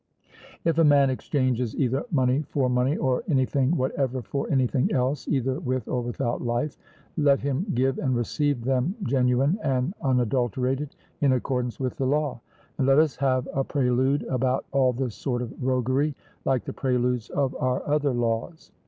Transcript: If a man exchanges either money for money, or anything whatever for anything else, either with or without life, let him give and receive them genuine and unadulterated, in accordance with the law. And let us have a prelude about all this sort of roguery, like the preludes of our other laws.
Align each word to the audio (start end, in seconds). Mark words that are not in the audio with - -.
If 0.65 0.79
a 0.79 0.83
man 0.83 1.11
exchanges 1.11 1.75
either 1.75 2.05
money 2.09 2.41
for 2.49 2.67
money, 2.71 2.97
or 2.97 3.21
anything 3.29 3.77
whatever 3.77 4.23
for 4.23 4.47
anything 4.49 4.91
else, 4.91 5.27
either 5.27 5.59
with 5.59 5.87
or 5.87 6.01
without 6.01 6.41
life, 6.41 6.75
let 7.17 7.39
him 7.41 7.67
give 7.75 7.99
and 7.99 8.15
receive 8.15 8.63
them 8.63 8.95
genuine 9.03 9.59
and 9.61 9.93
unadulterated, 10.01 10.95
in 11.19 11.33
accordance 11.33 11.79
with 11.79 11.97
the 11.97 12.07
law. 12.07 12.41
And 12.79 12.87
let 12.87 12.97
us 12.97 13.15
have 13.17 13.47
a 13.53 13.63
prelude 13.63 14.23
about 14.23 14.65
all 14.71 14.91
this 14.91 15.13
sort 15.13 15.43
of 15.43 15.53
roguery, 15.61 16.15
like 16.45 16.63
the 16.65 16.73
preludes 16.73 17.29
of 17.29 17.55
our 17.57 17.85
other 17.87 18.11
laws. 18.11 18.71